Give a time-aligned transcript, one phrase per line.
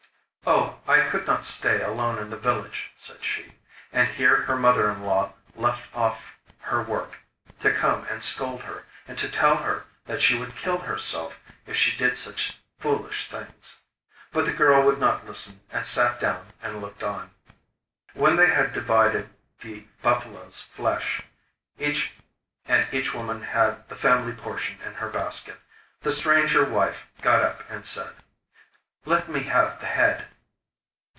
[0.43, 0.79] 'Oh!
[0.87, 3.59] I could not stay alone in the village,' said she.
[3.93, 7.19] And her mother in law left off her work
[7.59, 11.77] to come and scold her, and to tell her that she would kill herself if
[11.77, 13.81] she did such foolish things.
[14.31, 17.29] But the girl would not listen and sat down and looked on.
[18.13, 19.29] When they had divided
[19.61, 21.21] the buffalo's flesh,
[21.77, 25.59] and each woman had the family portion in her basket,
[26.01, 28.15] the stranger wife got up and said:
[29.05, 30.27] 'Let me have the head.